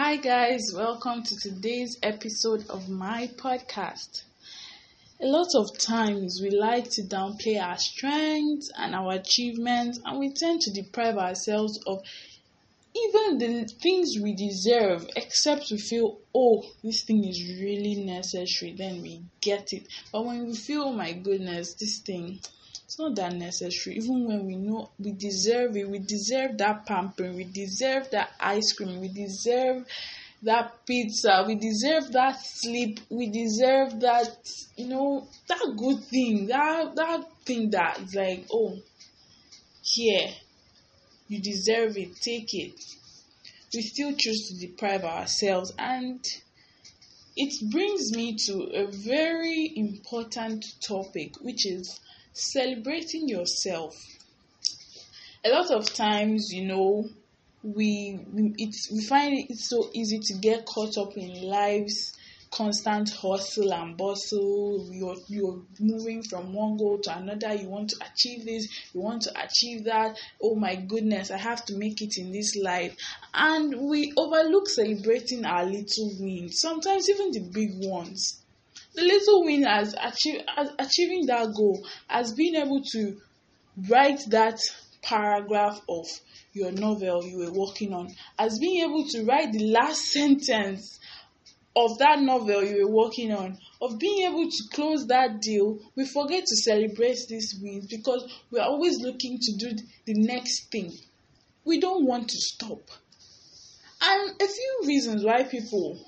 Hi, 0.00 0.14
guys, 0.14 0.72
welcome 0.72 1.24
to 1.24 1.36
today's 1.36 1.98
episode 2.04 2.64
of 2.70 2.88
my 2.88 3.28
podcast. 3.36 4.22
A 5.20 5.26
lot 5.26 5.48
of 5.56 5.76
times 5.76 6.38
we 6.40 6.50
like 6.50 6.88
to 6.90 7.02
downplay 7.02 7.60
our 7.60 7.76
strengths 7.76 8.70
and 8.78 8.94
our 8.94 9.14
achievements, 9.14 9.98
and 10.04 10.20
we 10.20 10.32
tend 10.32 10.60
to 10.60 10.70
deprive 10.70 11.18
ourselves 11.18 11.80
of 11.84 12.04
even 12.94 13.38
the 13.38 13.68
things 13.82 14.14
we 14.22 14.36
deserve, 14.36 15.04
except 15.16 15.72
we 15.72 15.78
feel, 15.78 16.20
oh, 16.32 16.62
this 16.84 17.02
thing 17.02 17.24
is 17.24 17.58
really 17.60 17.96
necessary, 17.96 18.76
then 18.78 19.02
we 19.02 19.22
get 19.40 19.72
it. 19.72 19.88
But 20.12 20.24
when 20.24 20.46
we 20.46 20.54
feel, 20.54 20.82
oh 20.82 20.92
my 20.92 21.12
goodness, 21.12 21.74
this 21.74 21.98
thing 21.98 22.38
it's 22.88 22.98
not 22.98 23.16
that 23.16 23.34
necessary. 23.34 23.96
Even 23.96 24.26
when 24.26 24.46
we 24.46 24.56
know 24.56 24.88
we 24.98 25.12
deserve 25.12 25.76
it 25.76 25.86
we 25.86 25.98
deserve 25.98 26.56
that 26.56 26.86
pampering 26.86 27.36
we 27.36 27.44
deserve 27.44 28.10
that 28.12 28.30
ice 28.40 28.72
cream 28.72 28.98
we 29.02 29.08
deserve 29.08 29.84
that 30.42 30.86
pizza 30.86 31.44
we 31.46 31.54
deserve 31.54 32.10
that 32.12 32.40
sleep 32.40 33.00
we 33.10 33.28
deserve 33.28 34.00
that 34.00 34.34
you 34.76 34.86
know 34.86 35.28
that 35.48 35.74
good 35.76 36.02
thing 36.04 36.46
that 36.46 36.94
that 36.96 37.26
thing 37.44 37.68
that 37.68 38.00
is 38.00 38.14
like 38.14 38.46
oh 38.50 38.74
here 39.82 40.30
you 41.28 41.42
deserve 41.42 41.98
it 41.98 42.16
take 42.22 42.54
it. 42.54 42.72
We 43.74 43.82
still 43.82 44.14
choose 44.16 44.48
to 44.48 44.66
deprive 44.66 45.04
ourselves 45.04 45.74
and 45.78 46.24
it 47.36 47.70
brings 47.70 48.12
me 48.16 48.36
to 48.46 48.62
a 48.72 48.86
very 48.86 49.74
important 49.76 50.64
topic 50.80 51.34
which 51.42 51.66
is 51.66 52.00
celebrating 52.32 53.28
yourself. 53.28 53.94
A 55.44 55.50
lot 55.50 55.70
of 55.70 55.92
times, 55.92 56.52
you 56.52 56.66
know, 56.66 57.08
we 57.62 58.18
it's 58.58 58.90
we 58.92 59.02
find 59.02 59.46
it 59.50 59.56
so 59.56 59.90
easy 59.92 60.20
to 60.20 60.34
get 60.34 60.64
caught 60.66 60.96
up 60.96 61.16
in 61.16 61.42
life's 61.42 62.16
constant 62.50 63.10
hustle 63.10 63.72
and 63.72 63.96
bustle. 63.96 64.88
You're 64.92 65.16
you're 65.28 65.62
moving 65.80 66.22
from 66.22 66.52
one 66.52 66.76
goal 66.76 66.98
to 67.00 67.16
another. 67.16 67.54
You 67.54 67.68
want 67.68 67.90
to 67.90 67.96
achieve 68.06 68.44
this 68.44 68.68
you 68.94 69.00
want 69.00 69.22
to 69.22 69.32
achieve 69.42 69.84
that. 69.84 70.18
Oh 70.42 70.54
my 70.54 70.76
goodness 70.76 71.30
i 71.30 71.36
have 71.36 71.64
to 71.66 71.76
make 71.76 72.00
it 72.00 72.16
in 72.16 72.32
this 72.32 72.56
life. 72.56 72.96
And 73.34 73.88
we 73.88 74.12
overlook 74.16 74.68
celebrating 74.68 75.44
our 75.44 75.64
little 75.64 76.10
wins 76.20 76.60
sometimes 76.60 77.08
even 77.10 77.32
the 77.32 77.50
big 77.52 77.70
ones 77.88 78.42
the 78.98 79.04
little 79.04 79.44
win 79.44 79.64
as, 79.64 79.94
achieve, 79.94 80.40
as 80.56 80.70
achieving 80.78 81.26
that 81.26 81.52
goal, 81.56 81.86
as 82.08 82.32
being 82.32 82.56
able 82.56 82.82
to 82.92 83.16
write 83.88 84.20
that 84.30 84.58
paragraph 85.02 85.80
of 85.88 86.06
your 86.52 86.72
novel 86.72 87.24
you 87.24 87.38
were 87.38 87.52
working 87.52 87.92
on, 87.92 88.08
as 88.38 88.58
being 88.58 88.82
able 88.82 89.04
to 89.08 89.24
write 89.24 89.52
the 89.52 89.70
last 89.70 90.06
sentence 90.06 90.98
of 91.76 91.96
that 91.98 92.20
novel 92.20 92.64
you 92.64 92.84
were 92.84 93.04
working 93.04 93.32
on, 93.32 93.56
of 93.80 93.98
being 94.00 94.26
able 94.26 94.50
to 94.50 94.64
close 94.72 95.06
that 95.06 95.40
deal, 95.40 95.78
we 95.94 96.04
forget 96.04 96.44
to 96.44 96.56
celebrate 96.56 97.18
these 97.28 97.54
wins 97.62 97.86
because 97.86 98.26
we're 98.50 98.62
always 98.62 98.98
looking 99.00 99.38
to 99.40 99.56
do 99.56 99.76
the 100.06 100.14
next 100.14 100.72
thing. 100.72 100.92
We 101.64 101.78
don't 101.78 102.04
want 102.04 102.28
to 102.30 102.36
stop. 102.36 102.80
And 104.02 104.30
a 104.40 104.46
few 104.46 104.80
reasons 104.86 105.24
why 105.24 105.44
people 105.44 106.00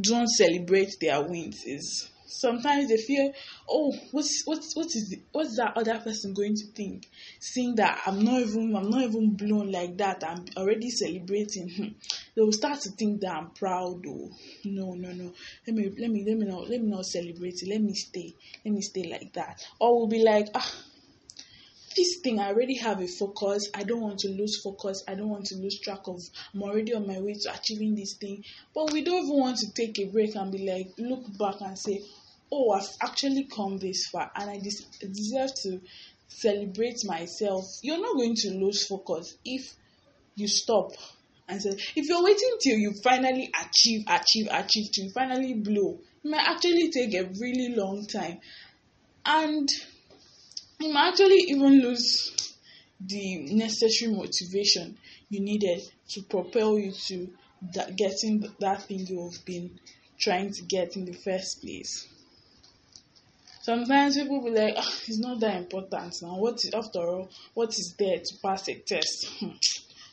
don't 0.00 0.28
celebrate 0.28 0.96
their 1.00 1.22
wins 1.22 1.62
is 1.64 2.08
sometimes 2.26 2.88
they 2.88 2.96
feel 2.96 3.32
oh 3.68 3.92
what's 4.10 4.42
what's 4.44 4.74
what 4.74 4.86
is 4.86 5.08
the, 5.10 5.20
what's 5.32 5.56
that 5.56 5.76
other 5.76 5.98
person 6.00 6.34
going 6.34 6.54
to 6.54 6.66
think? 6.74 7.06
Seeing 7.38 7.74
that 7.76 8.00
i'm 8.06 8.24
not 8.24 8.40
even 8.40 8.74
i'm 8.74 8.90
not 8.90 9.02
even 9.02 9.36
blown 9.36 9.70
like 9.70 9.96
that 9.98 10.24
i'm 10.26 10.44
already 10.56 10.90
celebrating. 10.90 11.70
Hmm. 11.70 11.88
they 12.34 12.42
will 12.42 12.52
start 12.52 12.80
to 12.80 12.90
think 12.90 13.20
that 13.20 13.34
i'm 13.36 13.50
proud 13.50 14.02
oh. 14.06 14.30
No 14.64 14.94
no 14.94 15.12
no. 15.12 15.32
Let 15.66 15.76
me 15.76 15.92
let 15.98 16.10
me 16.10 16.24
let 16.26 16.36
me 16.36 16.46
not 16.46 16.68
let 16.68 16.82
me 16.82 16.90
not 16.90 17.06
celebrate 17.06 17.62
it. 17.62 17.68
Let 17.68 17.80
me 17.80 17.94
stay 17.94 18.34
let 18.64 18.74
me 18.74 18.80
stay 18.80 19.04
like 19.04 19.32
that. 19.34 19.64
Or 19.78 19.98
we'll 19.98 20.08
be 20.08 20.24
like 20.24 20.48
ah 20.54 20.74
this 21.96 22.20
thing 22.22 22.38
i 22.38 22.48
already 22.48 22.76
have 22.78 23.00
a 23.00 23.06
focus. 23.06 23.68
I 23.74 23.84
don't 23.84 24.00
want 24.00 24.18
to 24.20 24.28
lose 24.28 24.60
focus. 24.62 25.02
I 25.08 25.14
don't 25.14 25.28
want 25.28 25.46
to 25.46 25.56
lose 25.56 25.80
track 25.80 26.00
of. 26.06 26.20
I'm 26.54 26.62
already 26.62 26.94
on 26.94 27.06
my 27.06 27.20
way 27.20 27.34
to 27.34 27.54
achieving 27.54 27.94
this 27.94 28.16
thing. 28.20 28.44
But 28.74 28.92
we 28.92 29.02
don't 29.02 29.24
even 29.24 29.38
want 29.38 29.58
to 29.58 29.72
take 29.74 29.98
a 29.98 30.06
break 30.10 30.34
and 30.34 30.52
be 30.52 30.66
like 30.68 30.88
look 30.98 31.24
back 31.38 31.60
and 31.60 31.78
say 31.78 32.00
oh 32.52 32.70
i've 32.72 32.88
actually 33.02 33.48
come 33.54 33.78
this 33.78 34.06
far. 34.12 34.30
And 34.36 34.50
i 34.50 34.58
des- 34.58 35.08
deserve 35.08 35.50
to 35.62 35.80
celebrate 36.28 36.98
myself. 37.04 37.64
You're 37.82 38.00
not 38.00 38.16
going 38.16 38.34
to 38.36 38.50
lose 38.50 38.86
focus 38.86 39.36
if 39.44 39.74
you 40.36 40.48
stop 40.48 40.90
and 41.48 41.60
say 41.60 41.70
if 41.96 42.08
you're 42.08 42.24
waiting 42.24 42.56
till 42.60 42.76
you 42.76 42.92
finally 43.02 43.50
achieve 43.60 44.04
achieve 44.08 44.48
achieve 44.50 44.90
till 44.92 45.04
you 45.04 45.12
finally 45.14 45.54
blow 45.54 45.98
it 46.24 46.30
might 46.30 46.46
actually 46.46 46.90
take 46.90 47.14
a 47.14 47.28
really 47.40 47.74
long 47.76 48.06
time. 48.06 48.40
And 49.26 49.68
you 50.80 50.92
might 50.92 51.08
actually 51.08 51.44
even 51.48 51.82
lose 51.82 52.54
the 53.00 53.52
necessary 53.54 54.12
motivation 54.12 54.96
you 55.28 55.40
needed 55.40 55.82
to 56.08 56.22
propel 56.22 56.78
you 56.78 56.92
to 56.92 57.28
that 57.74 57.96
getting 57.96 58.44
that 58.60 58.82
thing 58.82 59.06
you've 59.06 59.44
been 59.44 59.78
trying 60.18 60.52
to 60.52 60.62
get 60.62 60.96
in 60.96 61.04
the 61.04 61.12
first 61.12 61.60
place. 61.60 62.06
Sometimes 63.62 64.16
people 64.16 64.42
be 64.44 64.50
like, 64.50 64.74
oh, 64.76 64.98
it's 65.08 65.18
not 65.18 65.40
that 65.40 65.56
important 65.56 66.14
now. 66.20 66.36
What 66.36 66.56
is 66.56 66.70
after 66.74 67.00
all? 67.00 67.30
What 67.54 67.70
is 67.70 67.94
there 67.98 68.18
to 68.18 68.34
pass 68.42 68.68
a 68.68 68.74
test? 68.74 69.26
Hmm. 69.40 69.52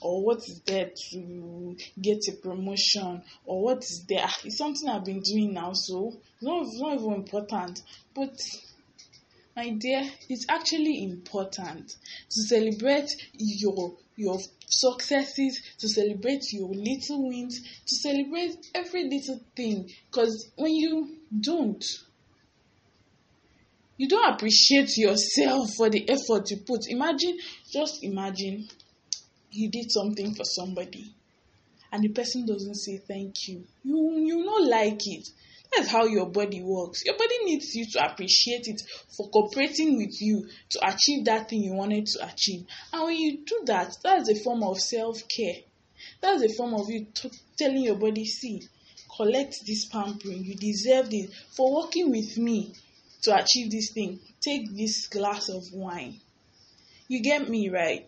or 0.00 0.24
what 0.24 0.38
is 0.38 0.60
there 0.66 0.90
to 1.10 1.76
get 2.00 2.18
a 2.28 2.32
promotion? 2.42 3.22
Or 3.44 3.62
what 3.62 3.78
is 3.78 4.04
there? 4.08 4.22
Ah, 4.24 4.36
it's 4.44 4.58
something 4.58 4.88
I've 4.88 5.04
been 5.04 5.20
doing 5.20 5.54
now, 5.54 5.72
so 5.74 6.08
it's 6.34 6.42
not, 6.42 6.62
it's 6.62 6.80
not 6.80 6.94
even 6.94 7.12
important. 7.14 7.82
But 8.14 8.36
my 9.56 9.70
dear 9.70 10.02
it's 10.28 10.44
actually 10.50 11.02
important 11.02 11.96
to 12.28 12.42
celebrate 12.42 13.10
your 13.32 13.96
your 14.14 14.38
successes 14.66 15.60
to 15.78 15.88
celebrate 15.88 16.42
your 16.52 16.68
little 16.68 17.28
wins 17.28 17.62
to 17.86 17.94
celebrate 17.96 18.56
every 18.74 19.04
little 19.04 19.40
thing. 19.56 19.90
Because 20.10 20.50
when 20.56 20.74
you 20.74 21.16
don't 21.40 21.82
you 23.96 24.08
don't 24.08 24.34
appreciate 24.34 24.94
yourself 24.98 25.70
for 25.74 25.88
the 25.88 26.06
effort 26.08 26.50
you 26.50 26.58
put. 26.58 26.86
Imagine 26.88 27.38
just 27.72 28.04
imagine 28.04 28.68
you 29.50 29.70
did 29.70 29.90
something 29.90 30.34
for 30.34 30.44
somebody 30.44 31.14
and 31.92 32.02
the 32.02 32.08
person 32.08 32.44
doesn't 32.44 32.74
say 32.74 32.98
thank 32.98 33.48
you. 33.48 33.64
You 33.84 34.18
you 34.18 34.44
not 34.44 34.68
like 34.68 35.00
it 35.06 35.28
that's 35.74 35.88
how 35.90 36.04
your 36.04 36.26
body 36.26 36.62
works. 36.62 37.04
Your 37.04 37.16
body 37.16 37.44
needs 37.44 37.74
you 37.74 37.86
to 37.92 38.04
appreciate 38.10 38.66
it 38.66 38.82
for 39.16 39.28
cooperating 39.30 39.96
with 39.96 40.20
you 40.20 40.48
to 40.70 40.86
achieve 40.86 41.24
that 41.26 41.48
thing 41.48 41.62
you 41.62 41.72
wanted 41.72 42.06
to 42.06 42.26
achieve. 42.26 42.66
And 42.92 43.04
when 43.04 43.16
you 43.16 43.38
do 43.44 43.62
that, 43.66 43.96
that's 44.02 44.30
a 44.30 44.34
form 44.34 44.62
of 44.62 44.80
self 44.80 45.26
care. 45.28 45.56
That's 46.20 46.42
a 46.42 46.48
form 46.48 46.74
of 46.74 46.88
you 46.88 47.06
t- 47.12 47.30
telling 47.58 47.82
your 47.82 47.96
body, 47.96 48.24
see, 48.24 48.62
collect 49.16 49.56
this 49.66 49.86
pampering. 49.86 50.44
You 50.44 50.54
deserve 50.54 51.08
it 51.10 51.30
for 51.56 51.74
working 51.74 52.10
with 52.10 52.36
me 52.38 52.72
to 53.22 53.36
achieve 53.36 53.70
this 53.70 53.92
thing. 53.92 54.20
Take 54.40 54.74
this 54.76 55.08
glass 55.08 55.48
of 55.48 55.64
wine. 55.72 56.20
You 57.08 57.22
get 57.22 57.48
me 57.48 57.68
right? 57.68 58.06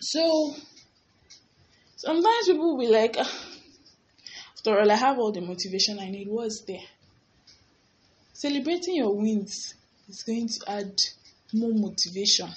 So 0.00 0.54
sometimes 1.96 2.46
people 2.46 2.76
will 2.76 2.78
be 2.78 2.92
like, 2.92 3.16
ah, 3.18 3.49
all, 4.66 4.90
I 4.90 4.94
have 4.94 5.18
all 5.18 5.32
the 5.32 5.40
motivation 5.40 5.98
I 5.98 6.10
need. 6.10 6.28
Was 6.28 6.64
there? 6.66 6.86
Celebrating 8.32 8.96
your 8.96 9.14
wins 9.14 9.74
is 10.08 10.22
going 10.22 10.48
to 10.48 10.60
add 10.66 10.96
more 11.52 11.72
motivation. 11.74 12.48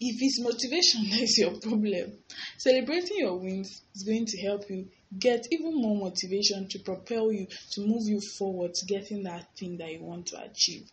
If 0.00 0.16
it's 0.20 0.40
motivation 0.40 1.10
that's 1.10 1.38
your 1.38 1.58
problem, 1.60 2.12
celebrating 2.58 3.18
your 3.18 3.36
wins 3.36 3.82
is 3.94 4.02
going 4.02 4.26
to 4.26 4.40
help 4.42 4.68
you 4.68 4.88
get 5.18 5.46
even 5.50 5.74
more 5.74 5.96
motivation 5.96 6.68
to 6.68 6.78
propel 6.78 7.32
you 7.32 7.46
to 7.72 7.80
move 7.80 8.02
you 8.06 8.20
forward 8.20 8.74
to 8.74 8.86
getting 8.86 9.24
that 9.24 9.46
thing 9.58 9.76
that 9.78 9.92
you 9.92 10.02
want 10.02 10.26
to 10.26 10.42
achieve. 10.42 10.88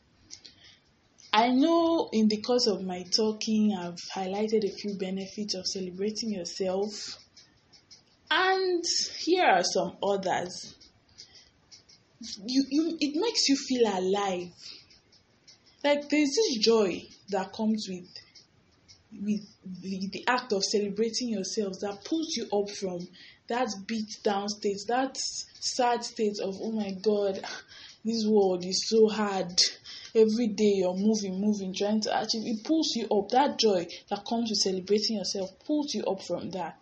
I 1.31 1.49
know 1.49 2.09
in 2.11 2.27
the 2.27 2.41
course 2.41 2.65
of 2.65 2.83
my 2.83 3.03
talking, 3.15 3.75
I've 3.79 3.99
highlighted 4.15 4.63
a 4.63 4.75
few 4.75 4.95
benefits 4.97 5.53
of 5.53 5.67
celebrating 5.67 6.31
yourself 6.31 7.17
and 8.31 8.83
here 9.17 9.45
are 9.45 9.63
some 9.63 9.97
others. 10.03 10.75
You, 12.45 12.65
you, 12.69 12.97
it 12.99 13.19
makes 13.19 13.47
you 13.47 13.55
feel 13.55 13.87
alive. 13.87 14.49
Like 15.83 16.09
there's 16.09 16.35
this 16.35 16.57
joy 16.57 17.03
that 17.29 17.53
comes 17.53 17.87
with 17.89 18.07
with 19.11 19.41
the, 19.81 20.07
the 20.11 20.23
act 20.27 20.53
of 20.53 20.63
celebrating 20.63 21.29
yourselves 21.29 21.79
that 21.79 22.05
pulls 22.05 22.35
you 22.35 22.45
up 22.53 22.69
from 22.69 23.07
that 23.47 23.67
beat 23.87 24.17
down 24.23 24.47
state, 24.49 24.77
that 24.87 25.17
sad 25.17 26.03
state 26.03 26.37
of 26.43 26.55
oh 26.61 26.71
my 26.71 26.91
god, 27.01 27.39
this 28.05 28.25
world 28.27 28.63
is 28.65 28.87
so 28.87 29.07
hard. 29.07 29.59
Every 30.13 30.47
day 30.47 30.73
you're 30.77 30.95
moving, 30.95 31.39
moving, 31.39 31.73
trying 31.73 32.01
to 32.01 32.21
achieve. 32.21 32.43
It 32.45 32.63
pulls 32.63 32.95
you 32.95 33.07
up. 33.07 33.29
That 33.29 33.59
joy 33.59 33.87
that 34.09 34.25
comes 34.25 34.49
with 34.49 34.59
celebrating 34.59 35.17
yourself 35.17 35.51
pulls 35.65 35.93
you 35.93 36.03
up 36.03 36.23
from 36.23 36.51
that 36.51 36.79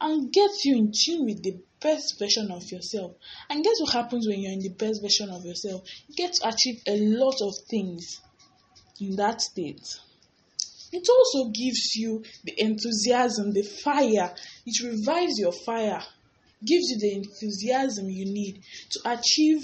and 0.00 0.32
get 0.32 0.50
you 0.64 0.76
in 0.76 0.92
tune 0.92 1.24
with 1.24 1.42
the 1.42 1.58
best 1.80 2.18
version 2.18 2.50
of 2.50 2.62
yourself. 2.70 3.12
And 3.48 3.62
guess 3.62 3.80
what 3.80 3.92
happens 3.92 4.26
when 4.26 4.40
you're 4.40 4.52
in 4.52 4.60
the 4.60 4.70
best 4.70 5.02
version 5.02 5.30
of 5.30 5.44
yourself? 5.44 5.82
You 6.08 6.14
get 6.14 6.34
to 6.34 6.48
achieve 6.48 6.80
a 6.86 6.96
lot 6.98 7.36
of 7.40 7.54
things 7.70 8.20
in 9.00 9.16
that 9.16 9.40
state. 9.40 9.82
It 10.92 11.08
also 11.08 11.50
gives 11.50 11.96
you 11.96 12.22
the 12.44 12.54
enthusiasm, 12.56 13.52
the 13.52 13.62
fire. 13.62 14.34
It 14.64 14.82
revives 14.82 15.38
your 15.38 15.52
fire, 15.52 16.02
gives 16.64 16.90
you 16.90 16.98
the 16.98 17.14
enthusiasm 17.14 18.08
you 18.08 18.26
need 18.26 18.62
to 18.90 19.00
achieve 19.04 19.62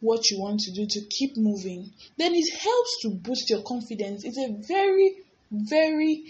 what 0.00 0.30
you 0.30 0.38
want 0.38 0.60
to 0.60 0.72
do, 0.72 0.86
to 0.86 1.00
keep 1.08 1.36
moving. 1.36 1.90
Then 2.18 2.34
it 2.34 2.52
helps 2.60 3.00
to 3.02 3.10
boost 3.10 3.48
your 3.48 3.62
confidence. 3.62 4.24
It's 4.24 4.38
a 4.38 4.54
very, 4.68 5.16
very 5.50 6.24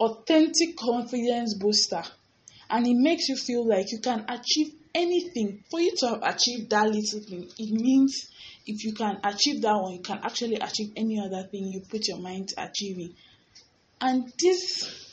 authentic 0.00 0.76
confidence 0.76 1.54
booster. 1.54 2.02
And 2.70 2.86
it 2.86 2.96
makes 2.96 3.28
you 3.28 3.36
feel 3.36 3.66
like 3.66 3.90
you 3.90 4.00
can 4.00 4.24
achieve 4.28 4.72
anything. 4.94 5.64
For 5.70 5.80
you 5.80 5.92
to 5.98 6.08
have 6.08 6.22
achieved 6.22 6.70
that 6.70 6.88
little 6.88 7.20
thing, 7.20 7.48
it 7.58 7.70
means 7.72 8.28
if 8.66 8.84
you 8.84 8.92
can 8.92 9.18
achieve 9.24 9.62
that 9.62 9.74
one, 9.74 9.94
you 9.94 10.02
can 10.02 10.18
actually 10.22 10.56
achieve 10.56 10.92
any 10.96 11.18
other 11.18 11.48
thing 11.50 11.72
you 11.72 11.80
put 11.80 12.06
your 12.08 12.18
mind 12.18 12.48
to 12.48 12.64
achieving. 12.64 13.14
And 14.00 14.32
this 14.38 15.06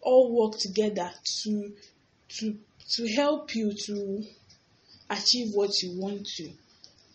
all 0.00 0.32
work 0.32 0.58
together 0.58 1.10
to 1.42 1.72
to 2.28 2.56
to 2.96 3.08
help 3.14 3.54
you 3.54 3.72
to 3.72 4.24
achieve 5.10 5.52
what 5.54 5.70
you 5.82 6.00
want 6.00 6.26
to. 6.36 6.50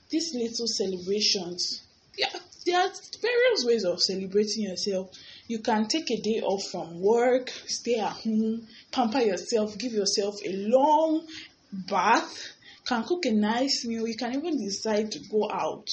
These 0.09 0.33
little 0.33 0.67
celebrations, 0.67 1.83
yeah, 2.17 2.29
there 2.65 2.79
are 2.79 2.91
various 3.21 3.65
ways 3.65 3.83
of 3.83 4.01
celebrating 4.01 4.63
yourself. 4.63 5.11
You 5.47 5.59
can 5.59 5.87
take 5.87 6.11
a 6.11 6.21
day 6.21 6.41
off 6.41 6.63
from 6.71 6.99
work, 6.99 7.49
stay 7.67 7.99
at 7.99 8.11
home, 8.11 8.67
pamper 8.91 9.19
yourself, 9.19 9.77
give 9.77 9.93
yourself 9.93 10.35
a 10.45 10.51
long 10.51 11.25
bath, 11.71 12.51
can 12.85 13.03
cook 13.03 13.25
a 13.25 13.31
nice 13.31 13.85
meal. 13.85 14.07
You 14.07 14.17
can 14.17 14.35
even 14.35 14.57
decide 14.57 15.11
to 15.13 15.19
go 15.31 15.49
out 15.49 15.87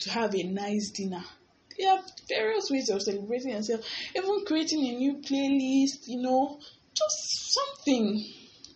to 0.00 0.10
have 0.10 0.34
a 0.34 0.42
nice 0.44 0.90
dinner. 0.90 1.22
There 1.78 1.92
are 1.92 2.02
various 2.28 2.70
ways 2.70 2.88
of 2.90 3.02
celebrating 3.02 3.52
yourself, 3.52 3.84
even 4.14 4.44
creating 4.46 4.86
a 4.86 4.92
new 4.96 5.14
playlist, 5.16 6.06
you 6.06 6.22
know, 6.22 6.58
just 6.94 7.52
something. 7.52 8.24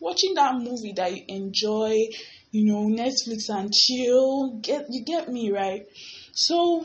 Watching 0.00 0.34
that 0.34 0.54
movie 0.56 0.92
that 0.96 1.14
you 1.14 1.24
enjoy, 1.28 2.08
you 2.50 2.64
know, 2.64 2.86
Netflix 2.88 3.48
and 3.48 3.72
chill. 3.72 4.58
Get 4.60 4.86
you 4.90 5.02
get 5.04 5.30
me 5.30 5.50
right? 5.50 5.86
So 6.32 6.84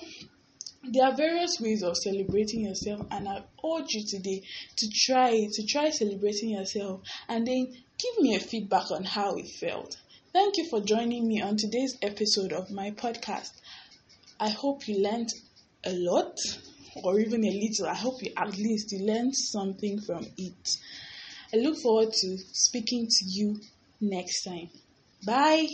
there 0.83 1.05
are 1.05 1.15
various 1.15 1.59
ways 1.59 1.83
of 1.83 1.97
celebrating 1.97 2.61
yourself, 2.61 3.05
and 3.11 3.27
I 3.27 3.43
urge 3.65 3.91
you 3.91 4.05
today 4.05 4.43
to 4.77 4.89
try 4.89 5.47
to 5.51 5.65
try 5.67 5.89
celebrating 5.89 6.51
yourself, 6.51 7.01
and 7.27 7.45
then 7.45 7.67
give 7.97 8.19
me 8.19 8.35
a 8.35 8.39
feedback 8.39 8.91
on 8.91 9.03
how 9.03 9.35
it 9.35 9.47
felt. 9.59 9.97
Thank 10.31 10.57
you 10.57 10.69
for 10.69 10.79
joining 10.81 11.27
me 11.27 11.41
on 11.41 11.57
today's 11.57 11.97
episode 12.01 12.53
of 12.53 12.71
my 12.71 12.91
podcast. 12.91 13.51
I 14.39 14.49
hope 14.49 14.87
you 14.87 15.03
learned 15.03 15.29
a 15.83 15.91
lot, 15.91 16.37
or 17.03 17.19
even 17.19 17.43
a 17.43 17.51
little. 17.51 17.87
I 17.87 17.95
hope 17.95 18.21
you 18.21 18.31
at 18.37 18.57
least 18.57 18.91
you 18.91 19.05
learned 19.05 19.35
something 19.35 19.99
from 20.01 20.25
it. 20.37 20.69
I 21.53 21.57
look 21.57 21.77
forward 21.81 22.13
to 22.13 22.37
speaking 22.53 23.07
to 23.07 23.25
you 23.25 23.59
next 23.99 24.43
time. 24.43 24.69
Bye. 25.25 25.67